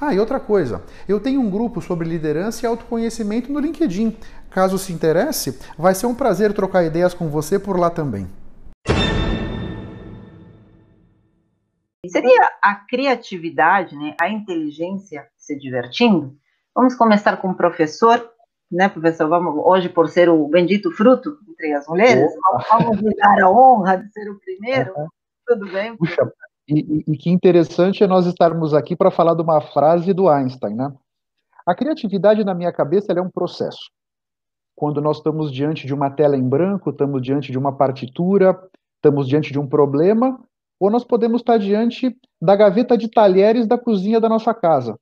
Ah, 0.00 0.14
e 0.14 0.18
outra 0.18 0.40
coisa, 0.40 0.82
eu 1.06 1.20
tenho 1.20 1.42
um 1.42 1.50
grupo 1.50 1.82
sobre 1.82 2.08
liderança 2.08 2.64
e 2.64 2.66
autoconhecimento 2.66 3.52
no 3.52 3.60
LinkedIn. 3.60 4.16
Caso 4.50 4.78
se 4.78 4.94
interesse, 4.94 5.60
vai 5.76 5.94
ser 5.94 6.06
um 6.06 6.14
prazer 6.14 6.54
trocar 6.54 6.82
ideias 6.84 7.12
com 7.12 7.28
você 7.28 7.58
por 7.58 7.78
lá 7.78 7.90
também. 7.90 8.26
Seria 12.06 12.50
a 12.62 12.76
criatividade, 12.88 13.94
né, 13.94 14.16
a 14.18 14.30
inteligência 14.30 15.28
se 15.36 15.54
divertindo? 15.58 16.34
Vamos 16.74 16.94
começar 16.94 17.36
com 17.36 17.50
o 17.50 17.54
professor, 17.54 18.26
né, 18.72 18.88
professor? 18.88 19.28
Vamos 19.28 19.54
hoje 19.66 19.90
por 19.90 20.08
ser 20.08 20.30
o 20.30 20.48
bendito 20.48 20.90
fruto 20.92 21.36
entre 21.46 21.74
as 21.74 21.86
mulheres, 21.86 22.32
Opa. 22.48 22.64
vamos 22.70 23.00
lhe 23.00 23.14
dar 23.14 23.42
a 23.42 23.50
honra 23.50 23.98
de 23.98 24.10
ser 24.12 24.30
o 24.30 24.40
primeiro. 24.40 24.94
Uhum. 24.96 25.08
Tudo 25.46 25.70
bem? 25.70 25.94
Puxa, 25.94 26.32
e, 26.70 27.04
e, 27.12 27.16
que 27.16 27.30
interessante 27.30 28.04
é 28.04 28.06
nós 28.06 28.26
estarmos 28.26 28.74
aqui 28.74 28.94
para 28.94 29.10
falar 29.10 29.34
de 29.34 29.42
uma 29.42 29.60
frase 29.60 30.12
do 30.12 30.28
Einstein, 30.28 30.74
né? 30.74 30.92
A 31.66 31.74
criatividade 31.74 32.44
na 32.44 32.54
minha 32.54 32.72
cabeça 32.72 33.12
é 33.12 33.20
um 33.20 33.30
processo. 33.30 33.90
Quando 34.74 35.00
nós 35.00 35.18
estamos 35.18 35.52
diante 35.52 35.86
de 35.86 35.92
uma 35.92 36.10
tela 36.10 36.36
em 36.36 36.48
branco, 36.48 36.90
estamos 36.90 37.20
diante 37.20 37.52
de 37.52 37.58
uma 37.58 37.76
partitura, 37.76 38.58
estamos 38.96 39.28
diante 39.28 39.52
de 39.52 39.58
um 39.58 39.66
problema, 39.66 40.40
ou 40.78 40.90
nós 40.90 41.04
podemos 41.04 41.42
estar 41.42 41.58
diante 41.58 42.16
da 42.40 42.56
gaveta 42.56 42.96
de 42.96 43.08
talheres 43.08 43.66
da 43.66 43.76
cozinha 43.76 44.20
da 44.20 44.28
nossa 44.28 44.54
casa. 44.54 44.98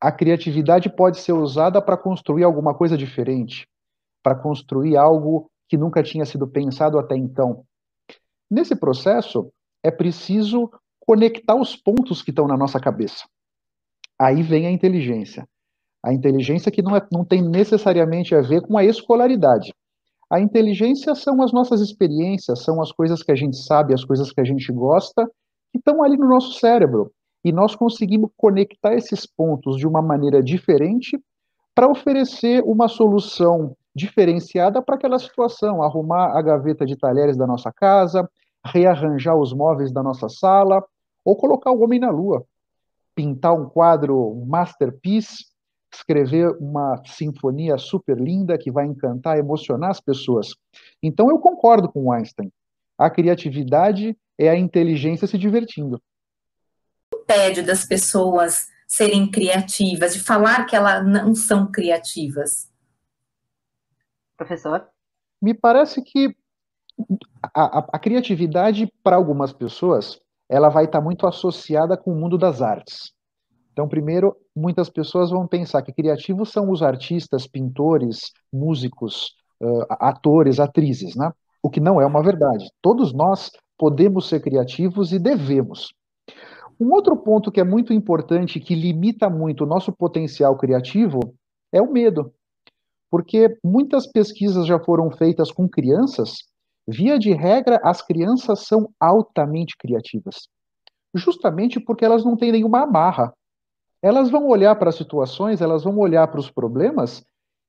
A 0.00 0.10
criatividade 0.10 0.88
pode 0.90 1.18
ser 1.18 1.32
usada 1.32 1.80
para 1.80 1.96
construir 1.96 2.44
alguma 2.44 2.74
coisa 2.74 2.96
diferente, 2.96 3.68
para 4.22 4.34
construir 4.34 4.96
algo 4.96 5.50
que 5.68 5.76
nunca 5.76 6.02
tinha 6.02 6.24
sido 6.24 6.48
pensado 6.48 6.98
até 6.98 7.16
então. 7.16 7.64
Nesse 8.50 8.74
processo, 8.74 9.52
é 9.82 9.90
preciso 9.90 10.70
conectar 11.00 11.54
os 11.54 11.76
pontos 11.76 12.22
que 12.22 12.30
estão 12.30 12.46
na 12.46 12.56
nossa 12.56 12.78
cabeça. 12.78 13.24
Aí 14.20 14.42
vem 14.42 14.66
a 14.66 14.70
inteligência. 14.70 15.48
A 16.04 16.12
inteligência 16.12 16.70
que 16.70 16.82
não, 16.82 16.96
é, 16.96 17.06
não 17.12 17.24
tem 17.24 17.42
necessariamente 17.42 18.34
a 18.34 18.40
ver 18.40 18.62
com 18.62 18.76
a 18.76 18.84
escolaridade. 18.84 19.72
A 20.30 20.40
inteligência 20.40 21.14
são 21.14 21.42
as 21.42 21.52
nossas 21.52 21.80
experiências, 21.80 22.62
são 22.62 22.82
as 22.82 22.92
coisas 22.92 23.22
que 23.22 23.32
a 23.32 23.34
gente 23.34 23.56
sabe, 23.56 23.94
as 23.94 24.04
coisas 24.04 24.30
que 24.30 24.40
a 24.40 24.44
gente 24.44 24.70
gosta, 24.72 25.24
que 25.72 25.78
estão 25.78 26.02
ali 26.02 26.16
no 26.16 26.28
nosso 26.28 26.58
cérebro. 26.58 27.10
E 27.44 27.52
nós 27.52 27.74
conseguimos 27.74 28.30
conectar 28.36 28.94
esses 28.94 29.24
pontos 29.24 29.76
de 29.76 29.86
uma 29.86 30.02
maneira 30.02 30.42
diferente 30.42 31.18
para 31.74 31.88
oferecer 31.88 32.62
uma 32.64 32.88
solução 32.88 33.74
diferenciada 33.94 34.82
para 34.82 34.96
aquela 34.96 35.18
situação, 35.18 35.82
arrumar 35.82 36.36
a 36.36 36.42
gaveta 36.42 36.84
de 36.84 36.96
talheres 36.96 37.36
da 37.36 37.46
nossa 37.46 37.72
casa, 37.72 38.28
rearranjar 38.72 39.36
os 39.36 39.52
móveis 39.52 39.92
da 39.92 40.02
nossa 40.02 40.28
sala, 40.28 40.84
ou 41.24 41.36
colocar 41.36 41.70
o 41.70 41.82
homem 41.82 42.00
na 42.00 42.10
lua, 42.10 42.44
pintar 43.14 43.52
um 43.52 43.68
quadro 43.68 44.34
masterpiece, 44.46 45.46
escrever 45.92 46.56
uma 46.60 47.02
sinfonia 47.04 47.78
super 47.78 48.18
linda 48.18 48.58
que 48.58 48.70
vai 48.70 48.86
encantar, 48.86 49.38
emocionar 49.38 49.90
as 49.90 50.00
pessoas. 50.00 50.54
Então 51.02 51.28
eu 51.30 51.38
concordo 51.38 51.90
com 51.90 52.12
Einstein. 52.12 52.52
A 52.96 53.10
criatividade 53.10 54.16
é 54.38 54.48
a 54.48 54.58
inteligência 54.58 55.26
se 55.26 55.38
divertindo. 55.38 56.00
O 57.14 57.18
tédio 57.18 57.64
das 57.64 57.84
pessoas 57.84 58.68
serem 58.86 59.30
criativas, 59.30 60.14
de 60.14 60.20
falar 60.20 60.64
que 60.64 60.74
elas 60.74 61.06
não 61.06 61.34
são 61.34 61.70
criativas. 61.70 62.70
Professor? 64.36 64.88
Me 65.40 65.52
parece 65.52 66.02
que 66.02 66.34
a, 67.42 67.78
a, 67.78 67.86
a 67.92 67.98
criatividade, 67.98 68.92
para 69.02 69.16
algumas 69.16 69.52
pessoas, 69.52 70.18
ela 70.48 70.68
vai 70.68 70.84
estar 70.84 71.00
muito 71.00 71.26
associada 71.26 71.96
com 71.96 72.12
o 72.12 72.16
mundo 72.16 72.38
das 72.38 72.62
artes. 72.62 73.12
Então, 73.72 73.86
primeiro, 73.86 74.36
muitas 74.56 74.90
pessoas 74.90 75.30
vão 75.30 75.46
pensar 75.46 75.82
que 75.82 75.92
criativos 75.92 76.50
são 76.50 76.70
os 76.70 76.82
artistas, 76.82 77.46
pintores, 77.46 78.32
músicos, 78.52 79.36
uh, 79.60 79.86
atores, 79.88 80.58
atrizes, 80.58 81.14
né? 81.14 81.32
O 81.62 81.70
que 81.70 81.80
não 81.80 82.00
é 82.00 82.06
uma 82.06 82.22
verdade. 82.22 82.68
Todos 82.82 83.12
nós 83.12 83.52
podemos 83.76 84.28
ser 84.28 84.40
criativos 84.40 85.12
e 85.12 85.18
devemos. 85.18 85.92
Um 86.80 86.92
outro 86.92 87.16
ponto 87.16 87.52
que 87.52 87.60
é 87.60 87.64
muito 87.64 87.92
importante, 87.92 88.60
que 88.60 88.74
limita 88.74 89.28
muito 89.28 89.64
o 89.64 89.66
nosso 89.66 89.92
potencial 89.92 90.56
criativo, 90.56 91.20
é 91.72 91.80
o 91.80 91.92
medo. 91.92 92.32
Porque 93.10 93.56
muitas 93.64 94.06
pesquisas 94.06 94.66
já 94.66 94.78
foram 94.78 95.10
feitas 95.10 95.50
com 95.50 95.68
crianças 95.68 96.47
Via 96.90 97.18
de 97.18 97.34
regra, 97.34 97.78
as 97.84 98.00
crianças 98.00 98.60
são 98.60 98.88
altamente 98.98 99.76
criativas, 99.76 100.48
justamente 101.14 101.78
porque 101.78 102.02
elas 102.02 102.24
não 102.24 102.34
têm 102.34 102.50
nenhuma 102.50 102.84
amarra. 102.84 103.30
Elas 104.00 104.30
vão 104.30 104.46
olhar 104.46 104.74
para 104.76 104.88
as 104.88 104.96
situações, 104.96 105.60
elas 105.60 105.84
vão 105.84 105.98
olhar 105.98 106.26
para 106.28 106.40
os 106.40 106.50
problemas 106.50 107.22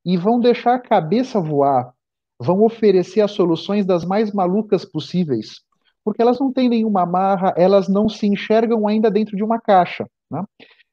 e 0.05 0.15
vão 0.15 0.39
deixar 0.39 0.75
a 0.75 0.79
cabeça 0.79 1.41
voar, 1.41 1.91
vão 2.39 2.63
oferecer 2.63 3.19
as 3.19 3.31
soluções 3.31 3.85
das 3.85 4.05
mais 4.05 4.31
malucas 4.31 4.85
possíveis, 4.85 5.59
porque 6.01 6.21
elas 6.21 6.39
não 6.39 6.53
têm 6.53 6.69
nenhuma 6.69 7.01
amarra, 7.01 7.53
elas 7.57 7.89
não 7.89 8.07
se 8.07 8.25
enxergam 8.25 8.87
ainda 8.87 9.11
dentro 9.11 9.35
de 9.35 9.43
uma 9.43 9.59
caixa. 9.59 10.07
Né? 10.31 10.41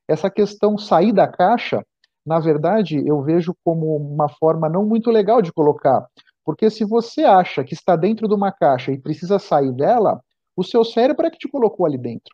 Essa 0.08 0.28
questão 0.28 0.76
sair 0.76 1.12
da 1.12 1.28
caixa, 1.28 1.80
na 2.26 2.40
verdade, 2.40 3.00
eu 3.06 3.22
vejo 3.22 3.54
como 3.64 3.94
uma 3.94 4.28
forma 4.28 4.68
não 4.68 4.84
muito 4.84 5.12
legal 5.12 5.40
de 5.40 5.52
colocar, 5.52 6.04
porque 6.46 6.70
se 6.70 6.84
você 6.84 7.24
acha 7.24 7.64
que 7.64 7.74
está 7.74 7.96
dentro 7.96 8.28
de 8.28 8.34
uma 8.34 8.52
caixa 8.52 8.92
e 8.92 8.98
precisa 8.98 9.36
sair 9.36 9.72
dela, 9.72 10.22
o 10.56 10.62
seu 10.62 10.84
cérebro 10.84 11.26
é 11.26 11.30
que 11.30 11.38
te 11.38 11.48
colocou 11.48 11.84
ali 11.84 11.98
dentro. 11.98 12.32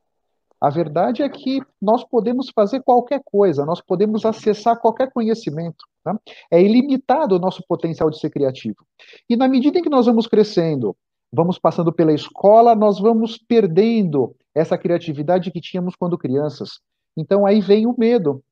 A 0.60 0.68
verdade 0.68 1.22
é 1.22 1.28
que 1.30 1.62
nós 1.80 2.04
podemos 2.04 2.50
fazer 2.54 2.82
qualquer 2.82 3.22
coisa, 3.24 3.64
nós 3.64 3.80
podemos 3.80 4.26
acessar 4.26 4.78
qualquer 4.78 5.10
conhecimento. 5.10 5.84
Tá? 6.04 6.16
É 6.50 6.62
ilimitado 6.62 7.34
o 7.34 7.38
nosso 7.38 7.64
potencial 7.66 8.10
de 8.10 8.20
ser 8.20 8.28
criativo. 8.28 8.86
E 9.28 9.34
na 9.34 9.48
medida 9.48 9.78
em 9.78 9.82
que 9.82 9.88
nós 9.88 10.04
vamos 10.04 10.26
crescendo, 10.26 10.94
vamos 11.32 11.58
passando 11.58 11.90
pela 11.90 12.12
escola, 12.12 12.74
nós 12.74 13.00
vamos 13.00 13.38
perdendo 13.38 14.36
essa 14.54 14.76
criatividade 14.76 15.50
que 15.50 15.60
tínhamos 15.60 15.96
quando 15.96 16.18
crianças. 16.18 16.80
Então 17.16 17.46
aí 17.46 17.62
vem 17.62 17.86
o 17.86 17.94
medo. 17.96 18.44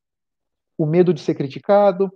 O 0.78 0.86
medo 0.86 1.12
de 1.12 1.20
ser 1.20 1.34
criticado, 1.34 2.10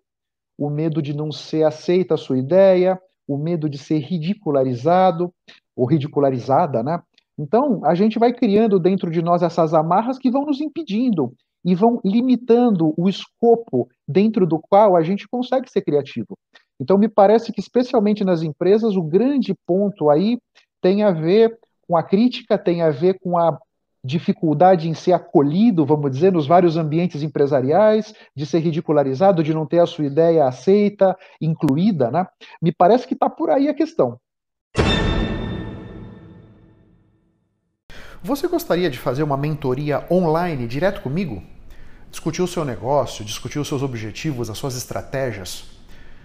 o 0.57 0.71
medo 0.71 1.03
de 1.03 1.15
não 1.15 1.31
ser 1.31 1.65
aceita 1.65 2.15
a 2.15 2.19
sua 2.19 2.39
ideia, 2.39 2.99
o 3.27 3.37
medo 3.37 3.69
de 3.69 3.79
ser 3.79 3.99
ridicularizado 3.99 5.33
ou 5.77 5.87
ridicularizada, 5.87 6.83
né? 6.83 7.01
Então, 7.39 7.85
a 7.85 7.95
gente 7.95 8.19
vai 8.19 8.33
criando 8.33 8.79
dentro 8.79 9.11
de 9.11 9.21
nós 9.21 9.43
essas 9.43 9.75
amarras 9.75 10.19
que 10.19 10.31
vão 10.31 10.45
nos 10.45 10.61
impedindo 10.61 11.35
e 11.65 11.75
vão 11.75 12.01
limitando 12.05 12.95
o 12.97 13.09
escopo 13.09 13.89
dentro 14.07 14.47
do 14.47 14.59
qual 14.59 14.97
a 14.97 15.03
gente 15.03 15.27
consegue 15.27 15.71
ser 15.71 15.83
criativo. 15.83 16.39
Então, 16.81 16.99
me 16.99 17.09
parece 17.09 17.53
que, 17.53 17.61
especialmente 17.61 18.25
nas 18.25 18.43
empresas, 18.43 18.97
o 18.97 19.03
grande 19.03 19.55
ponto 19.67 20.11
aí 20.11 20.39
tem 20.81 21.03
a 21.03 21.11
ver 21.11 21.59
com 21.89 21.97
a 21.97 22.03
crítica, 22.03 22.59
tem 22.59 22.83
a 22.83 22.91
ver 22.91 23.19
com 23.19 23.39
a 23.39 23.59
dificuldade 24.05 24.89
em 24.89 24.95
ser 24.95 25.13
acolhido, 25.13 25.87
vamos 25.87 26.11
dizer, 26.11 26.33
nos 26.33 26.47
vários 26.47 26.77
ambientes 26.77 27.23
empresariais, 27.23 28.15
de 28.37 28.45
ser 28.45 28.59
ridicularizado, 28.59 29.43
de 29.43 29.55
não 29.55 29.67
ter 29.67 29.81
a 29.81 29.87
sua 29.87 30.05
ideia 30.05 30.47
aceita, 30.47 31.17
incluída, 31.41 32.11
né? 32.11 32.27
Me 32.61 32.73
parece 32.73 33.07
que 33.07 33.15
está 33.15 33.31
por 33.31 33.51
aí 33.51 33.69
a 33.69 33.75
questão. 33.75 34.19
Você 38.23 38.49
gostaria 38.49 38.91
de 38.91 38.99
fazer 38.99 39.23
uma 39.23 39.37
mentoria 39.37 40.05
online 40.11 40.67
direto 40.67 41.03
comigo? 41.03 41.43
discutir 42.15 42.43
o 42.43 42.47
seu 42.47 42.65
negócio, 42.65 43.25
discutir 43.25 43.59
os 43.59 43.67
seus 43.67 43.83
objetivos, 43.83 44.49
as 44.49 44.57
suas 44.57 44.77
estratégias? 44.77 45.65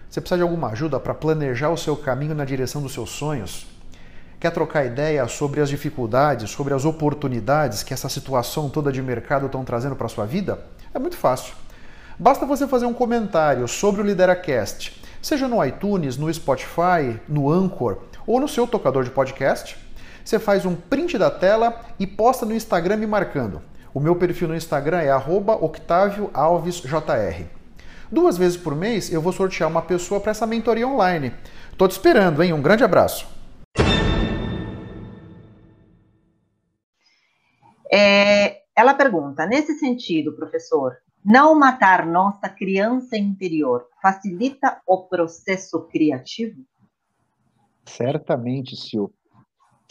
Você 0.07 0.21
precisa 0.21 0.37
de 0.37 0.43
alguma 0.43 0.69
ajuda 0.69 0.99
para 0.99 1.15
planejar 1.15 1.71
o 1.71 1.77
seu 1.77 1.97
caminho 1.97 2.35
na 2.35 2.45
direção 2.45 2.79
dos 2.81 2.93
seus 2.93 3.09
sonhos? 3.09 3.65
Quer 4.39 4.51
trocar 4.51 4.86
ideia 4.86 5.27
sobre 5.27 5.59
as 5.59 5.68
dificuldades, 5.68 6.50
sobre 6.50 6.74
as 6.74 6.86
oportunidades 6.86 7.83
que 7.83 7.94
essa 7.94 8.07
situação 8.07 8.69
toda 8.69 8.89
de 8.89 9.01
mercado 9.01 9.47
estão 9.47 9.65
trazendo 9.65 9.97
para 9.97 10.06
a 10.06 10.09
sua 10.09 10.25
vida? 10.25 10.63
É 10.94 11.00
muito 11.00 11.18
fácil. 11.18 11.53
Basta 12.18 12.45
você 12.45 12.65
fazer 12.65 12.86
um 12.86 12.94
comentário 12.94 13.68
sobre 13.68 14.01
o 14.01 14.06
Lideracast, 14.06 14.97
seja 15.21 15.45
no 15.45 15.62
iTunes, 15.65 16.15
no 16.15 16.33
Spotify, 16.33 17.19
no 17.27 17.51
Anchor 17.51 17.97
ou 18.25 18.39
no 18.39 18.47
seu 18.47 18.65
tocador 18.65 19.03
de 19.03 19.09
podcast. 19.09 19.75
Você 20.24 20.39
faz 20.39 20.65
um 20.65 20.74
print 20.74 21.18
da 21.18 21.30
tela 21.30 21.77
e 22.00 22.07
posta 22.07 22.45
no 22.45 22.56
Instagram 22.56 22.95
me 22.95 23.07
marcando. 23.07 23.62
O 23.94 24.00
meu 24.00 24.15
perfil 24.15 24.47
no 24.47 24.56
Instagram 24.56 25.01
é 25.01 25.13
@octavioalvesjr. 25.13 27.45
Duas 28.09 28.38
vezes 28.38 28.56
por 28.56 28.74
mês 28.74 29.12
eu 29.12 29.21
vou 29.21 29.33
sortear 29.33 29.69
uma 29.69 29.81
pessoa 29.81 30.21
para 30.21 30.31
essa 30.31 30.47
mentoria 30.47 30.88
online. 30.88 31.33
Tô 31.77 31.89
te 31.89 31.92
esperando, 31.92 32.42
hein? 32.42 32.53
Um 32.53 32.62
grande 32.62 32.85
abraço. 32.85 33.38
É, 37.91 38.62
ela 38.75 38.94
pergunta: 38.94 39.45
nesse 39.45 39.74
sentido, 39.80 40.36
professor, 40.36 40.97
não 41.24 41.53
matar 41.53 42.06
nossa 42.06 42.47
criança 42.50 43.18
interior 43.18 43.88
facilita 44.01 44.81
o 44.88 45.03
processo 45.03 45.81
criativo? 45.88 46.63
Certamente, 47.86 48.75
Sil. 48.77 49.12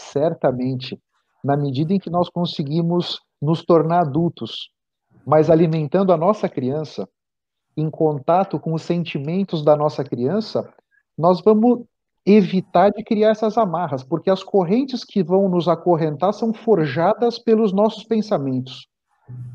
Certamente. 0.00 1.00
Na 1.44 1.56
medida 1.56 1.92
em 1.92 1.98
que 1.98 2.10
nós 2.10 2.28
conseguimos 2.28 3.20
nos 3.40 3.64
tornar 3.64 4.00
adultos, 4.00 4.70
mas 5.26 5.50
alimentando 5.50 6.12
a 6.12 6.16
nossa 6.16 6.48
criança, 6.48 7.08
em 7.76 7.90
contato 7.90 8.58
com 8.58 8.74
os 8.74 8.82
sentimentos 8.82 9.64
da 9.64 9.76
nossa 9.76 10.02
criança, 10.02 10.72
nós 11.16 11.40
vamos 11.40 11.84
evitar 12.32 12.90
de 12.90 13.02
criar 13.02 13.30
essas 13.30 13.56
amarras, 13.56 14.04
porque 14.04 14.30
as 14.30 14.42
correntes 14.42 15.02
que 15.02 15.22
vão 15.22 15.48
nos 15.48 15.66
acorrentar 15.66 16.34
são 16.34 16.52
forjadas 16.52 17.38
pelos 17.38 17.72
nossos 17.72 18.04
pensamentos. 18.04 18.86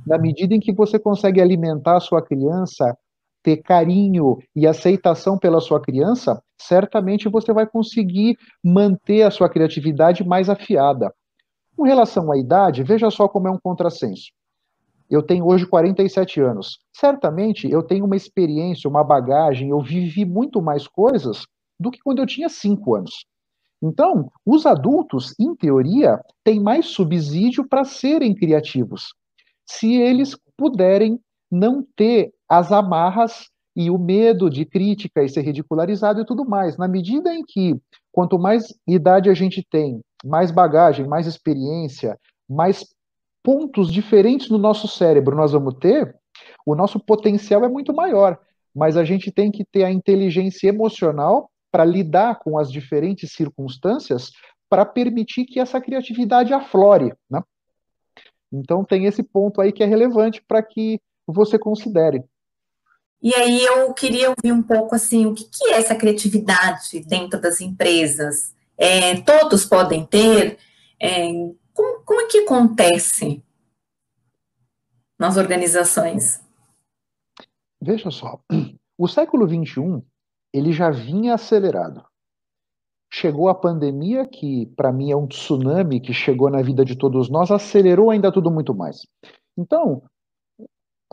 Na 0.07 0.17
medida 0.17 0.55
em 0.55 0.59
que 0.59 0.73
você 0.73 0.97
consegue 0.97 1.39
alimentar 1.39 1.97
a 1.97 1.99
sua 1.99 2.21
criança, 2.21 2.97
ter 3.43 3.57
carinho 3.57 4.37
e 4.55 4.65
aceitação 4.65 5.37
pela 5.37 5.59
sua 5.59 5.79
criança, 5.79 6.41
certamente 6.57 7.29
você 7.29 7.53
vai 7.53 7.67
conseguir 7.67 8.37
manter 8.63 9.23
a 9.23 9.31
sua 9.31 9.49
criatividade 9.49 10.25
mais 10.25 10.49
afiada. 10.49 11.13
Com 11.75 11.83
relação 11.83 12.31
à 12.31 12.37
idade, 12.37 12.83
veja 12.83 13.09
só 13.11 13.27
como 13.27 13.47
é 13.47 13.51
um 13.51 13.59
contrassenso. 13.61 14.31
Eu 15.09 15.21
tenho 15.21 15.45
hoje 15.45 15.67
47 15.67 16.41
anos. 16.41 16.79
Certamente 16.91 17.69
eu 17.69 17.83
tenho 17.83 18.05
uma 18.05 18.15
experiência, 18.15 18.89
uma 18.89 19.03
bagagem, 19.03 19.69
eu 19.69 19.81
vivi 19.81 20.25
muito 20.25 20.61
mais 20.61 20.87
coisas 20.87 21.45
do 21.79 21.91
que 21.91 21.99
quando 22.03 22.19
eu 22.19 22.25
tinha 22.25 22.49
5 22.49 22.95
anos. 22.95 23.25
Então, 23.81 24.31
os 24.45 24.65
adultos, 24.65 25.33
em 25.39 25.53
teoria, 25.55 26.19
têm 26.43 26.59
mais 26.59 26.87
subsídio 26.87 27.67
para 27.67 27.83
serem 27.83 28.33
criativos, 28.33 29.13
se 29.65 29.93
eles 29.93 30.37
puderem 30.57 31.19
não 31.51 31.85
ter 31.95 32.33
as 32.47 32.71
amarras 32.71 33.49
e 33.75 33.89
o 33.89 33.97
medo 33.97 34.49
de 34.49 34.65
crítica 34.65 35.23
e 35.23 35.29
ser 35.29 35.41
ridicularizado 35.41 36.21
e 36.21 36.25
tudo 36.25 36.45
mais. 36.45 36.77
Na 36.77 36.87
medida 36.87 37.33
em 37.33 37.43
que, 37.43 37.75
quanto 38.11 38.39
mais 38.39 38.73
idade 38.87 39.29
a 39.29 39.33
gente 39.33 39.65
tem, 39.69 39.99
mais 40.23 40.51
bagagem, 40.51 41.07
mais 41.07 41.27
experiência, 41.27 42.17
mais 42.49 42.85
pontos 43.43 43.91
diferentes 43.91 44.49
no 44.49 44.57
nosso 44.57 44.87
cérebro 44.87 45.35
nós 45.35 45.51
vamos 45.51 45.75
ter, 45.75 46.15
o 46.65 46.75
nosso 46.75 46.99
potencial 46.99 47.63
é 47.65 47.67
muito 47.67 47.93
maior. 47.93 48.39
Mas 48.73 48.95
a 48.95 49.03
gente 49.03 49.31
tem 49.31 49.51
que 49.51 49.65
ter 49.65 49.83
a 49.83 49.91
inteligência 49.91 50.69
emocional 50.69 51.49
para 51.73 51.83
lidar 51.83 52.37
com 52.37 52.59
as 52.59 52.71
diferentes 52.71 53.31
circunstâncias 53.31 54.31
para 54.69 54.85
permitir 54.85 55.43
que 55.45 55.59
essa 55.59 55.81
criatividade 55.81 56.53
aflore. 56.53 57.11
Né? 57.27 57.41
Então 58.51 58.85
tem 58.85 59.05
esse 59.05 59.23
ponto 59.23 59.59
aí 59.59 59.71
que 59.71 59.81
é 59.81 59.87
relevante 59.87 60.39
para 60.47 60.61
que 60.61 61.01
você 61.25 61.57
considere. 61.57 62.23
E 63.19 63.33
aí 63.33 63.65
eu 63.65 63.91
queria 63.91 64.29
ouvir 64.29 64.51
um 64.51 64.61
pouco 64.61 64.93
assim, 64.93 65.25
o 65.25 65.33
que, 65.33 65.45
que 65.45 65.69
é 65.69 65.77
essa 65.77 65.95
criatividade 65.95 66.99
dentro 67.07 67.41
das 67.41 67.59
empresas? 67.59 68.53
É, 68.77 69.19
todos 69.21 69.65
podem 69.65 70.05
ter? 70.05 70.59
É, 70.99 71.25
como, 71.73 72.03
como 72.05 72.21
é 72.21 72.27
que 72.27 72.39
acontece 72.39 73.43
nas 75.17 75.37
organizações? 75.37 76.39
Veja 77.81 78.11
só, 78.11 78.39
o 78.95 79.07
século 79.07 79.47
XXI 79.47 80.03
ele 80.53 80.71
já 80.71 80.89
vinha 80.89 81.33
acelerado. 81.33 82.03
Chegou 83.11 83.49
a 83.49 83.55
pandemia, 83.55 84.27
que 84.27 84.67
para 84.75 84.91
mim 84.91 85.11
é 85.11 85.15
um 85.15 85.27
tsunami 85.27 85.99
que 85.99 86.13
chegou 86.13 86.49
na 86.49 86.61
vida 86.61 86.83
de 86.83 86.97
todos 86.97 87.29
nós, 87.29 87.51
acelerou 87.51 88.09
ainda 88.09 88.31
tudo 88.31 88.49
muito 88.49 88.73
mais. 88.73 89.01
Então, 89.57 90.03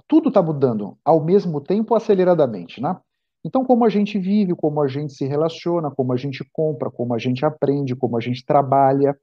tudo 0.08 0.28
está 0.28 0.42
mudando 0.42 0.96
ao 1.04 1.22
mesmo 1.22 1.60
tempo, 1.60 1.94
aceleradamente, 1.94 2.80
né? 2.80 2.98
Então, 3.44 3.64
como 3.64 3.84
a 3.84 3.88
gente 3.88 4.18
vive, 4.18 4.54
como 4.54 4.82
a 4.82 4.88
gente 4.88 5.12
se 5.14 5.26
relaciona, 5.26 5.90
como 5.90 6.12
a 6.12 6.16
gente 6.16 6.44
compra, 6.52 6.90
como 6.90 7.14
a 7.14 7.18
gente 7.18 7.44
aprende, 7.44 7.96
como 7.96 8.16
a 8.16 8.20
gente 8.20 8.44
trabalha, 8.44 9.16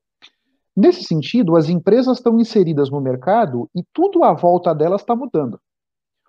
Nesse 0.77 1.03
sentido, 1.03 1.55
as 1.55 1.69
empresas 1.69 2.19
estão 2.19 2.39
inseridas 2.39 2.91
no 2.91 3.01
mercado 3.01 3.67
e 3.75 3.83
tudo 3.91 4.23
à 4.23 4.31
volta 4.31 4.75
delas 4.75 5.01
está 5.01 5.15
mudando. 5.15 5.59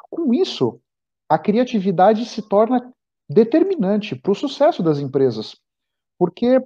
Com 0.09 0.33
isso, 0.33 0.81
a 1.29 1.39
criatividade 1.39 2.25
se 2.25 2.41
torna 2.41 2.91
determinante 3.29 4.17
para 4.17 4.33
o 4.33 4.35
sucesso 4.35 4.83
das 4.83 4.99
empresas, 4.99 5.57
porque 6.19 6.63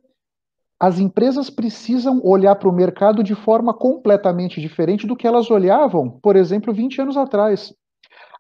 as 0.79 0.99
empresas 0.99 1.49
precisam 1.49 2.21
olhar 2.25 2.57
para 2.57 2.69
o 2.69 2.75
mercado 2.75 3.23
de 3.23 3.35
forma 3.35 3.73
completamente 3.73 4.61
diferente 4.61 5.07
do 5.07 5.17
que 5.17 5.27
elas 5.27 5.51
olhavam, 5.51 6.11
por 6.11 6.37
exemplo, 6.37 6.73
20 6.73 7.03
anos 7.03 7.17
atrás. 7.17 7.73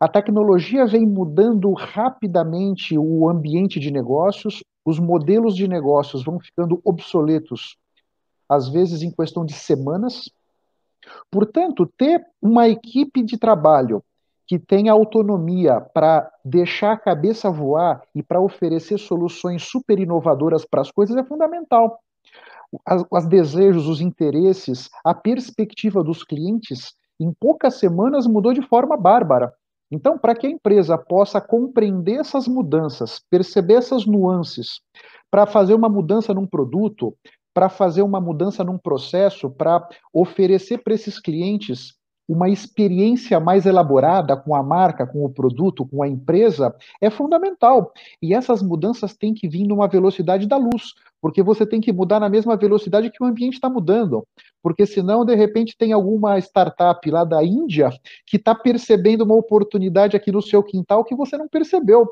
A 0.00 0.08
tecnologia 0.08 0.84
vem 0.84 1.06
mudando 1.06 1.72
rapidamente 1.72 2.98
o 2.98 3.28
ambiente 3.28 3.78
de 3.78 3.90
negócios, 3.90 4.64
os 4.84 4.98
modelos 4.98 5.54
de 5.54 5.68
negócios 5.68 6.24
vão 6.24 6.40
ficando 6.40 6.80
obsoletos 6.84 7.76
às 8.48 8.68
vezes 8.68 9.02
em 9.02 9.10
questão 9.10 9.44
de 9.46 9.54
semanas. 9.54 10.28
Portanto, 11.30 11.86
ter 11.96 12.22
uma 12.40 12.68
equipe 12.68 13.22
de 13.22 13.38
trabalho 13.38 14.02
que 14.46 14.58
tenha 14.58 14.92
autonomia 14.92 15.80
para 15.80 16.30
deixar 16.44 16.92
a 16.92 16.98
cabeça 16.98 17.50
voar 17.50 18.02
e 18.14 18.22
para 18.22 18.40
oferecer 18.40 18.98
soluções 18.98 19.62
super 19.62 19.98
inovadoras 19.98 20.64
para 20.64 20.80
as 20.80 20.90
coisas 20.90 21.16
é 21.16 21.24
fundamental. 21.24 21.98
Os 23.10 23.26
desejos, 23.26 23.86
os 23.86 24.00
interesses, 24.00 24.88
a 25.04 25.14
perspectiva 25.14 26.02
dos 26.02 26.24
clientes, 26.24 26.94
em 27.20 27.32
poucas 27.32 27.74
semanas 27.74 28.26
mudou 28.26 28.52
de 28.52 28.62
forma 28.62 28.96
bárbara. 28.96 29.52
Então, 29.90 30.16
para 30.16 30.34
que 30.34 30.46
a 30.46 30.50
empresa 30.50 30.96
possa 30.96 31.38
compreender 31.38 32.18
essas 32.18 32.48
mudanças, 32.48 33.20
perceber 33.30 33.74
essas 33.74 34.06
nuances, 34.06 34.80
para 35.30 35.46
fazer 35.46 35.74
uma 35.74 35.88
mudança 35.88 36.32
num 36.32 36.46
produto, 36.46 37.14
para 37.52 37.68
fazer 37.68 38.00
uma 38.00 38.20
mudança 38.20 38.64
num 38.64 38.78
processo, 38.78 39.50
para 39.50 39.86
oferecer 40.12 40.78
para 40.78 40.94
esses 40.94 41.20
clientes 41.20 41.94
uma 42.32 42.48
experiência 42.48 43.38
mais 43.38 43.66
elaborada 43.66 44.34
com 44.34 44.54
a 44.54 44.62
marca, 44.62 45.06
com 45.06 45.22
o 45.22 45.28
produto, 45.28 45.86
com 45.86 46.02
a 46.02 46.08
empresa, 46.08 46.74
é 46.98 47.10
fundamental. 47.10 47.92
E 48.22 48.32
essas 48.32 48.62
mudanças 48.62 49.14
têm 49.14 49.34
que 49.34 49.46
vir 49.46 49.66
numa 49.66 49.86
velocidade 49.86 50.46
da 50.46 50.56
luz, 50.56 50.94
porque 51.20 51.42
você 51.42 51.66
tem 51.66 51.78
que 51.78 51.92
mudar 51.92 52.18
na 52.18 52.30
mesma 52.30 52.56
velocidade 52.56 53.10
que 53.10 53.22
o 53.22 53.26
ambiente 53.26 53.54
está 53.54 53.68
mudando. 53.68 54.26
Porque 54.62 54.86
senão, 54.86 55.26
de 55.26 55.34
repente, 55.34 55.76
tem 55.76 55.92
alguma 55.92 56.38
startup 56.38 57.10
lá 57.10 57.22
da 57.22 57.44
Índia 57.44 57.90
que 58.26 58.38
está 58.38 58.54
percebendo 58.54 59.24
uma 59.24 59.34
oportunidade 59.34 60.16
aqui 60.16 60.32
no 60.32 60.40
seu 60.40 60.62
quintal 60.62 61.04
que 61.04 61.14
você 61.14 61.36
não 61.36 61.48
percebeu. 61.48 62.08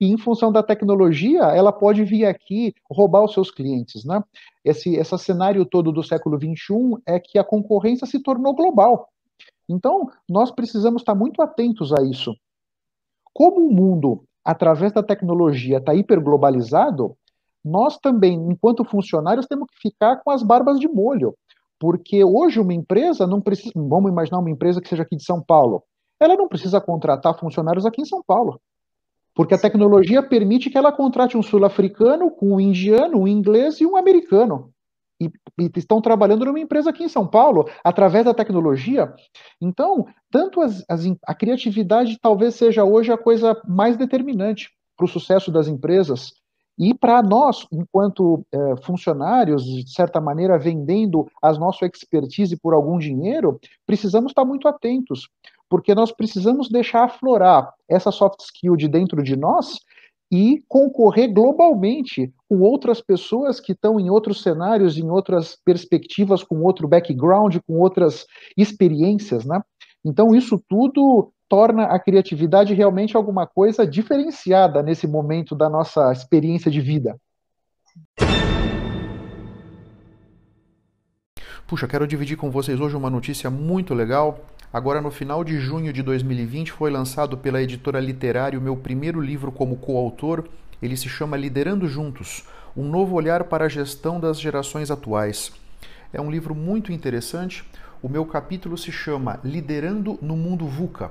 E 0.00 0.10
em 0.10 0.18
função 0.18 0.50
da 0.50 0.64
tecnologia, 0.64 1.42
ela 1.42 1.70
pode 1.70 2.02
vir 2.02 2.24
aqui 2.24 2.74
roubar 2.90 3.22
os 3.22 3.34
seus 3.34 3.52
clientes. 3.52 4.04
Né? 4.04 4.20
Esse, 4.64 4.96
esse 4.96 5.18
cenário 5.18 5.64
todo 5.64 5.92
do 5.92 6.02
século 6.02 6.38
XXI 6.38 7.00
é 7.06 7.20
que 7.20 7.38
a 7.38 7.44
concorrência 7.44 8.06
se 8.06 8.20
tornou 8.20 8.52
global. 8.52 9.08
Então, 9.70 10.10
nós 10.28 10.50
precisamos 10.50 11.02
estar 11.02 11.14
muito 11.14 11.40
atentos 11.40 11.92
a 11.92 12.02
isso. 12.02 12.34
Como 13.32 13.68
o 13.68 13.72
mundo, 13.72 14.24
através 14.44 14.92
da 14.92 15.02
tecnologia, 15.02 15.78
está 15.78 15.94
hiperglobalizado, 15.94 17.16
nós 17.64 17.96
também, 17.98 18.34
enquanto 18.50 18.84
funcionários, 18.84 19.46
temos 19.46 19.68
que 19.70 19.88
ficar 19.88 20.16
com 20.16 20.30
as 20.30 20.42
barbas 20.42 20.80
de 20.80 20.88
molho. 20.88 21.34
Porque 21.78 22.24
hoje 22.24 22.58
uma 22.58 22.74
empresa 22.74 23.26
não 23.26 23.40
precisa. 23.40 23.72
Vamos 23.74 24.10
imaginar 24.10 24.38
uma 24.38 24.50
empresa 24.50 24.80
que 24.80 24.88
seja 24.88 25.02
aqui 25.02 25.16
de 25.16 25.24
São 25.24 25.40
Paulo. 25.40 25.82
Ela 26.18 26.36
não 26.36 26.48
precisa 26.48 26.80
contratar 26.80 27.38
funcionários 27.38 27.86
aqui 27.86 28.02
em 28.02 28.06
São 28.06 28.22
Paulo. 28.26 28.60
Porque 29.34 29.54
a 29.54 29.58
tecnologia 29.58 30.22
permite 30.22 30.68
que 30.68 30.76
ela 30.76 30.92
contrate 30.92 31.36
um 31.36 31.42
sul-africano 31.42 32.30
com 32.30 32.54
um 32.54 32.60
indiano, 32.60 33.20
um 33.20 33.28
inglês 33.28 33.80
e 33.80 33.86
um 33.86 33.96
americano. 33.96 34.70
E, 35.20 35.30
e, 35.58 35.70
estão 35.76 36.00
trabalhando 36.00 36.44
numa 36.44 36.58
empresa 36.58 36.90
aqui 36.90 37.04
em 37.04 37.08
São 37.08 37.26
Paulo, 37.26 37.68
através 37.84 38.24
da 38.24 38.34
tecnologia. 38.34 39.12
Então, 39.60 40.06
tanto 40.30 40.60
as, 40.60 40.84
as, 40.88 41.04
a 41.26 41.34
criatividade 41.34 42.18
talvez 42.20 42.54
seja 42.54 42.84
hoje 42.84 43.12
a 43.12 43.18
coisa 43.18 43.60
mais 43.66 43.96
determinante 43.96 44.70
para 44.96 45.04
o 45.04 45.08
sucesso 45.08 45.50
das 45.50 45.68
empresas. 45.68 46.32
E 46.78 46.94
para 46.94 47.22
nós, 47.22 47.66
enquanto 47.70 48.44
é, 48.50 48.76
funcionários, 48.82 49.64
de 49.64 49.92
certa 49.92 50.18
maneira, 50.18 50.58
vendendo 50.58 51.26
a 51.42 51.52
nossa 51.52 51.84
expertise 51.84 52.56
por 52.56 52.72
algum 52.72 52.98
dinheiro, 52.98 53.60
precisamos 53.86 54.30
estar 54.30 54.46
muito 54.46 54.66
atentos, 54.66 55.28
porque 55.68 55.94
nós 55.94 56.10
precisamos 56.10 56.70
deixar 56.70 57.04
aflorar 57.04 57.70
essa 57.86 58.10
soft 58.10 58.40
skill 58.40 58.76
de 58.76 58.88
dentro 58.88 59.22
de 59.22 59.36
nós 59.36 59.78
e 60.32 60.62
concorrer 60.68 61.32
globalmente 61.32 62.32
com 62.50 62.62
outras 62.62 63.00
pessoas 63.00 63.60
que 63.60 63.70
estão 63.70 64.00
em 64.00 64.10
outros 64.10 64.42
cenários, 64.42 64.98
em 64.98 65.08
outras 65.08 65.56
perspectivas, 65.64 66.42
com 66.42 66.56
outro 66.62 66.88
background, 66.88 67.58
com 67.64 67.78
outras 67.78 68.26
experiências, 68.56 69.44
né? 69.44 69.62
Então 70.04 70.34
isso 70.34 70.60
tudo 70.68 71.32
torna 71.48 71.84
a 71.84 71.98
criatividade 72.00 72.74
realmente 72.74 73.16
alguma 73.16 73.46
coisa 73.46 73.86
diferenciada 73.86 74.82
nesse 74.82 75.06
momento 75.06 75.54
da 75.54 75.70
nossa 75.70 76.10
experiência 76.10 76.72
de 76.72 76.80
vida. 76.80 77.16
Puxa, 81.68 81.86
quero 81.86 82.04
dividir 82.04 82.36
com 82.36 82.50
vocês 82.50 82.80
hoje 82.80 82.96
uma 82.96 83.08
notícia 83.08 83.48
muito 83.48 83.94
legal. 83.94 84.40
Agora, 84.72 85.00
no 85.00 85.12
final 85.12 85.44
de 85.44 85.60
junho 85.60 85.92
de 85.92 86.02
2020, 86.02 86.72
foi 86.72 86.90
lançado 86.90 87.38
pela 87.38 87.62
editora 87.62 88.00
Literário 88.00 88.60
meu 88.60 88.76
primeiro 88.76 89.20
livro 89.20 89.52
como 89.52 89.76
coautor. 89.76 90.48
Ele 90.82 90.96
se 90.96 91.08
chama 91.08 91.36
Liderando 91.36 91.86
Juntos 91.86 92.44
Um 92.76 92.88
Novo 92.88 93.14
Olhar 93.16 93.44
para 93.44 93.66
a 93.66 93.68
Gestão 93.68 94.18
das 94.18 94.40
Gerações 94.40 94.90
Atuais. 94.90 95.52
É 96.12 96.20
um 96.20 96.30
livro 96.30 96.54
muito 96.54 96.92
interessante. 96.92 97.64
O 98.02 98.08
meu 98.08 98.24
capítulo 98.24 98.78
se 98.78 98.90
chama 98.90 99.38
Liderando 99.44 100.18
no 100.22 100.36
Mundo 100.36 100.66
VUCA. 100.66 101.10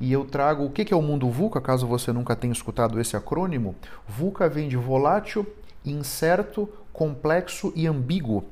E 0.00 0.12
eu 0.12 0.24
trago 0.24 0.64
o 0.64 0.70
que 0.70 0.92
é 0.92 0.96
o 0.96 1.02
mundo 1.02 1.30
VUCA, 1.30 1.60
caso 1.60 1.86
você 1.86 2.12
nunca 2.12 2.34
tenha 2.34 2.52
escutado 2.52 3.00
esse 3.00 3.16
acrônimo. 3.16 3.74
VUCA 4.08 4.48
vem 4.48 4.68
de 4.68 4.76
volátil, 4.76 5.46
incerto, 5.84 6.68
complexo 6.92 7.72
e 7.76 7.86
ambíguo. 7.86 8.44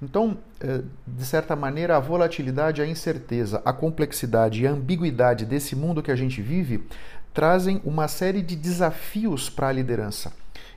Então, 0.00 0.36
eh, 0.60 0.82
de 1.06 1.24
certa 1.24 1.56
maneira, 1.56 1.96
a 1.96 2.00
volatilidade, 2.00 2.82
a 2.82 2.86
incerteza, 2.86 3.62
a 3.64 3.72
complexidade 3.72 4.62
e 4.62 4.66
a 4.66 4.70
ambiguidade 4.70 5.46
desse 5.46 5.74
mundo 5.74 6.02
que 6.02 6.10
a 6.10 6.16
gente 6.16 6.42
vive 6.42 6.84
trazem 7.32 7.80
uma 7.84 8.08
série 8.08 8.42
de 8.42 8.56
desafios 8.56 9.48
para 9.48 9.68
a 9.68 9.72
liderança. 9.72 10.32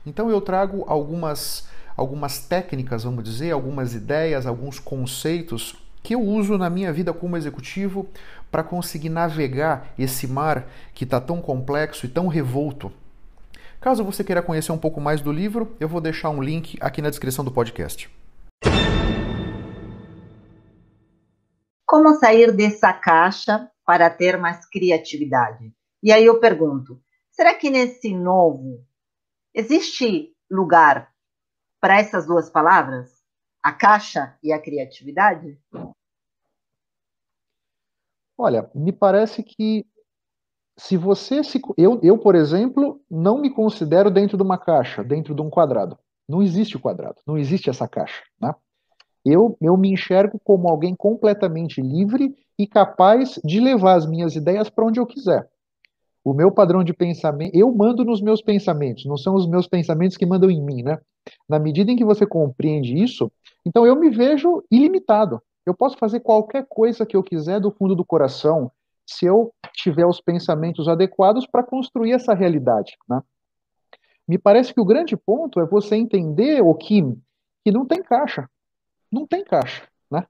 Então, 0.06 0.30
eu 0.30 0.40
trago 0.40 0.84
algumas, 0.86 1.68
algumas 1.96 2.38
técnicas, 2.38 3.04
vamos 3.04 3.24
dizer, 3.24 3.50
algumas 3.50 3.94
ideias, 3.94 4.46
alguns 4.46 4.78
conceitos 4.78 5.76
que 6.02 6.14
eu 6.14 6.22
uso 6.22 6.56
na 6.56 6.70
minha 6.70 6.92
vida 6.92 7.12
como 7.12 7.36
executivo 7.36 8.08
para 8.50 8.62
conseguir 8.62 9.10
navegar 9.10 9.92
esse 9.98 10.26
mar 10.26 10.66
que 10.94 11.04
está 11.04 11.20
tão 11.20 11.40
complexo 11.40 12.06
e 12.06 12.08
tão 12.08 12.26
revolto. 12.26 12.90
Caso 13.80 14.04
você 14.04 14.24
queira 14.24 14.42
conhecer 14.42 14.72
um 14.72 14.78
pouco 14.78 15.00
mais 15.00 15.20
do 15.20 15.32
livro, 15.32 15.74
eu 15.78 15.88
vou 15.88 16.00
deixar 16.00 16.30
um 16.30 16.42
link 16.42 16.76
aqui 16.80 17.00
na 17.00 17.10
descrição 17.10 17.44
do 17.44 17.50
podcast. 17.50 18.10
Como 21.90 22.14
sair 22.14 22.54
dessa 22.54 22.92
caixa 22.92 23.68
para 23.84 24.08
ter 24.08 24.38
mais 24.38 24.64
criatividade? 24.64 25.74
E 26.00 26.12
aí 26.12 26.24
eu 26.24 26.38
pergunto: 26.38 27.02
será 27.32 27.52
que 27.52 27.68
nesse 27.68 28.14
novo 28.14 28.86
existe 29.52 30.32
lugar 30.48 31.12
para 31.80 31.98
essas 31.98 32.28
duas 32.28 32.48
palavras? 32.48 33.10
A 33.60 33.72
caixa 33.72 34.38
e 34.40 34.52
a 34.52 34.62
criatividade? 34.62 35.58
Olha, 38.38 38.70
me 38.72 38.92
parece 38.92 39.42
que 39.42 39.84
se 40.78 40.96
você 40.96 41.42
se. 41.42 41.60
Eu, 41.76 41.98
eu, 42.04 42.16
por 42.16 42.36
exemplo, 42.36 43.02
não 43.10 43.40
me 43.40 43.52
considero 43.52 44.12
dentro 44.12 44.36
de 44.36 44.44
uma 44.44 44.58
caixa, 44.58 45.02
dentro 45.02 45.34
de 45.34 45.42
um 45.42 45.50
quadrado. 45.50 45.98
Não 46.28 46.40
existe 46.40 46.76
o 46.76 46.80
quadrado, 46.80 47.20
não 47.26 47.36
existe 47.36 47.68
essa 47.68 47.88
caixa. 47.88 48.22
Né? 48.40 48.54
Eu, 49.24 49.56
eu 49.60 49.76
me 49.76 49.92
enxergo 49.92 50.40
como 50.42 50.68
alguém 50.68 50.94
completamente 50.94 51.80
livre 51.80 52.34
e 52.58 52.66
capaz 52.66 53.38
de 53.44 53.60
levar 53.60 53.94
as 53.94 54.06
minhas 54.06 54.34
ideias 54.34 54.70
para 54.70 54.86
onde 54.86 54.98
eu 54.98 55.06
quiser. 55.06 55.48
O 56.24 56.34
meu 56.34 56.50
padrão 56.50 56.84
de 56.84 56.92
pensamento, 56.92 57.54
eu 57.54 57.72
mando 57.74 58.04
nos 58.04 58.20
meus 58.20 58.42
pensamentos, 58.42 59.06
não 59.06 59.16
são 59.16 59.34
os 59.34 59.46
meus 59.46 59.66
pensamentos 59.66 60.16
que 60.16 60.26
mandam 60.26 60.50
em 60.50 60.62
mim, 60.62 60.82
né? 60.82 60.98
Na 61.48 61.58
medida 61.58 61.90
em 61.90 61.96
que 61.96 62.04
você 62.04 62.26
compreende 62.26 62.94
isso, 62.94 63.30
então 63.64 63.86
eu 63.86 63.96
me 63.96 64.10
vejo 64.10 64.62
ilimitado. 64.70 65.42
Eu 65.64 65.74
posso 65.74 65.96
fazer 65.98 66.20
qualquer 66.20 66.66
coisa 66.68 67.06
que 67.06 67.16
eu 67.16 67.22
quiser 67.22 67.60
do 67.60 67.70
fundo 67.70 67.94
do 67.94 68.04
coração, 68.04 68.70
se 69.06 69.26
eu 69.26 69.52
tiver 69.74 70.06
os 70.06 70.20
pensamentos 70.20 70.88
adequados 70.88 71.46
para 71.46 71.62
construir 71.62 72.12
essa 72.12 72.34
realidade, 72.34 72.96
né? 73.08 73.22
Me 74.28 74.38
parece 74.38 74.72
que 74.72 74.80
o 74.80 74.84
grande 74.84 75.16
ponto 75.16 75.58
é 75.60 75.66
você 75.66 75.96
entender, 75.96 76.62
o 76.62 76.74
Kim, 76.74 77.20
que 77.64 77.72
não 77.72 77.84
tem 77.84 78.02
caixa 78.02 78.48
não 79.10 79.26
tem 79.26 79.44
caixa. 79.44 79.82
Né? 80.10 80.24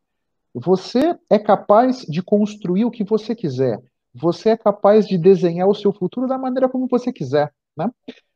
Você 0.54 1.16
é 1.28 1.38
capaz 1.38 2.00
de 2.02 2.22
construir 2.22 2.84
o 2.84 2.90
que 2.90 3.04
você 3.04 3.34
quiser. 3.34 3.80
Você 4.14 4.50
é 4.50 4.56
capaz 4.56 5.06
de 5.06 5.16
desenhar 5.16 5.68
o 5.68 5.74
seu 5.74 5.92
futuro 5.92 6.26
da 6.26 6.38
maneira 6.38 6.68
como 6.68 6.88
você 6.88 7.12
quiser. 7.12 7.52
Né? 7.76 7.88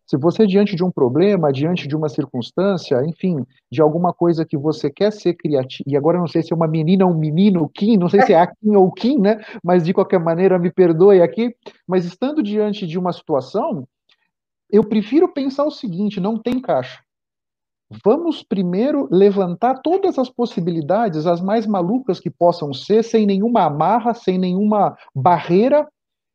Se 0.06 0.18
você, 0.18 0.46
diante 0.46 0.76
de 0.76 0.84
um 0.84 0.90
problema, 0.90 1.50
diante 1.50 1.88
de 1.88 1.96
uma 1.96 2.10
circunstância, 2.10 3.02
enfim, 3.06 3.44
de 3.72 3.80
alguma 3.80 4.12
coisa 4.12 4.44
que 4.44 4.56
você 4.56 4.90
quer 4.90 5.10
ser 5.10 5.34
criativo, 5.34 5.88
e 5.88 5.96
agora 5.96 6.18
não 6.18 6.28
sei 6.28 6.42
se 6.42 6.52
é 6.52 6.56
uma 6.56 6.68
menina 6.68 7.06
ou 7.06 7.12
um 7.12 7.18
menino, 7.18 7.68
Kim, 7.70 7.96
não 7.96 8.08
sei 8.08 8.20
se 8.20 8.32
é 8.32 8.38
a 8.38 8.46
Kim 8.46 8.76
ou 8.76 8.92
Kim, 8.92 9.18
né? 9.18 9.42
Mas 9.62 9.84
de 9.84 9.94
qualquer 9.94 10.20
maneira, 10.20 10.58
me 10.58 10.70
perdoe 10.70 11.22
aqui, 11.22 11.56
mas 11.88 12.04
estando 12.04 12.42
diante 12.42 12.86
de 12.86 12.98
uma 12.98 13.14
situação, 13.14 13.88
eu 14.70 14.84
prefiro 14.84 15.32
pensar 15.32 15.64
o 15.64 15.70
seguinte: 15.70 16.20
não 16.20 16.38
tem 16.38 16.60
caixa. 16.60 17.03
Vamos 18.02 18.42
primeiro 18.42 19.06
levantar 19.10 19.80
todas 19.82 20.18
as 20.18 20.30
possibilidades, 20.30 21.26
as 21.26 21.40
mais 21.40 21.66
malucas 21.66 22.18
que 22.18 22.30
possam 22.30 22.72
ser, 22.72 23.02
sem 23.04 23.26
nenhuma 23.26 23.64
amarra, 23.64 24.14
sem 24.14 24.38
nenhuma 24.38 24.96
barreira, 25.14 25.86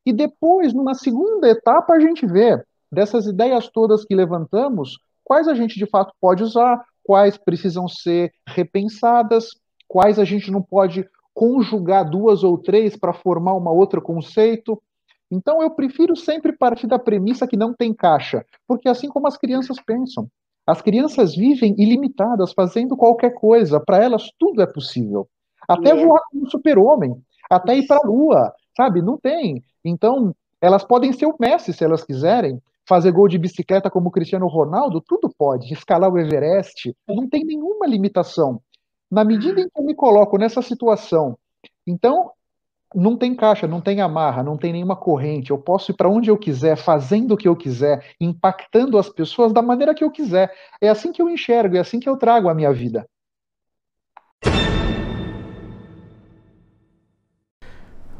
e 0.05 0.13
depois, 0.13 0.73
numa 0.73 0.93
segunda 0.93 1.49
etapa, 1.49 1.93
a 1.93 1.99
gente 1.99 2.25
vê 2.25 2.63
dessas 2.91 3.25
ideias 3.25 3.67
todas 3.69 4.05
que 4.05 4.15
levantamos, 4.15 4.97
quais 5.23 5.47
a 5.47 5.53
gente 5.53 5.77
de 5.77 5.85
fato 5.85 6.13
pode 6.19 6.43
usar, 6.43 6.83
quais 7.03 7.37
precisam 7.37 7.87
ser 7.87 8.31
repensadas, 8.47 9.49
quais 9.87 10.17
a 10.19 10.23
gente 10.23 10.51
não 10.51 10.61
pode 10.61 11.07
conjugar 11.33 12.09
duas 12.09 12.43
ou 12.43 12.57
três 12.57 12.95
para 12.95 13.13
formar 13.13 13.53
uma 13.53 13.71
outro 13.71 14.01
conceito. 14.01 14.81
Então 15.31 15.61
eu 15.61 15.71
prefiro 15.71 16.15
sempre 16.15 16.53
partir 16.53 16.87
da 16.87 16.97
premissa 16.97 17.47
que 17.47 17.55
não 17.55 17.73
tem 17.73 17.93
caixa, 17.93 18.43
porque 18.67 18.87
é 18.87 18.91
assim 18.91 19.07
como 19.07 19.27
as 19.27 19.37
crianças 19.37 19.77
pensam, 19.79 20.27
as 20.69 20.83
crianças 20.83 21.35
vivem 21.35 21.73
ilimitadas, 21.79 22.53
fazendo 22.53 22.95
qualquer 22.95 23.31
coisa. 23.31 23.79
Para 23.79 24.03
elas, 24.03 24.29
tudo 24.37 24.61
é 24.61 24.67
possível. 24.67 25.27
Até 25.67 25.89
yeah. 25.89 26.05
voar 26.05 26.21
como 26.31 26.47
super-homem, 26.47 27.19
até 27.49 27.75
ir 27.75 27.87
para 27.87 27.97
a 27.97 28.07
lua, 28.07 28.53
sabe? 28.77 29.01
Não 29.01 29.17
tem. 29.17 29.63
Então, 29.83 30.31
elas 30.61 30.83
podem 30.83 31.11
ser 31.11 31.25
o 31.25 31.35
Messi 31.39 31.73
se 31.73 31.83
elas 31.83 32.03
quiserem, 32.03 32.61
fazer 32.87 33.11
gol 33.11 33.27
de 33.27 33.39
bicicleta 33.39 33.89
como 33.89 34.09
o 34.09 34.11
Cristiano 34.11 34.45
Ronaldo, 34.45 35.01
tudo 35.01 35.27
pode. 35.35 35.73
Escalar 35.73 36.13
o 36.13 36.19
Everest, 36.19 36.95
não 37.07 37.27
tem 37.27 37.43
nenhuma 37.43 37.87
limitação. 37.87 38.61
Na 39.09 39.23
medida 39.23 39.61
em 39.61 39.67
que 39.67 39.79
eu 39.79 39.83
me 39.83 39.95
coloco 39.95 40.37
nessa 40.37 40.61
situação, 40.61 41.35
então 41.85 42.29
não 42.93 43.15
tem 43.15 43.35
caixa, 43.35 43.67
não 43.67 43.81
tem 43.81 44.01
amarra, 44.01 44.43
não 44.43 44.57
tem 44.57 44.73
nenhuma 44.73 44.95
corrente. 44.95 45.51
Eu 45.51 45.57
posso 45.57 45.91
ir 45.91 45.93
para 45.93 46.09
onde 46.09 46.29
eu 46.29 46.37
quiser, 46.37 46.75
fazendo 46.75 47.33
o 47.33 47.37
que 47.37 47.47
eu 47.47 47.55
quiser, 47.55 48.15
impactando 48.19 48.97
as 48.97 49.09
pessoas 49.09 49.53
da 49.53 49.61
maneira 49.61 49.93
que 49.93 50.03
eu 50.03 50.11
quiser. 50.11 50.51
É 50.81 50.89
assim 50.89 51.11
que 51.11 51.21
eu 51.21 51.29
enxergo, 51.29 51.77
é 51.77 51.79
assim 51.79 51.99
que 51.99 52.09
eu 52.09 52.17
trago 52.17 52.49
a 52.49 52.53
minha 52.53 52.73
vida. 52.73 53.07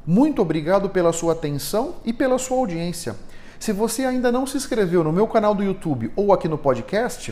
Muito 0.06 0.42
obrigado 0.42 0.90
pela 0.90 1.14
sua 1.14 1.34
atenção 1.34 1.96
e 2.04 2.12
pela 2.12 2.40
sua 2.40 2.58
audiência. 2.58 3.16
Se 3.60 3.74
você 3.74 4.06
ainda 4.06 4.32
não 4.32 4.48
se 4.48 4.58
inscreveu 4.58 5.04
no 5.04 5.12
meu 5.12 5.28
canal 5.28 5.54
do 5.54 5.62
YouTube 5.62 6.12
ou 6.16 6.34
aqui 6.34 6.48
no 6.48 6.58
podcast, 6.58 7.32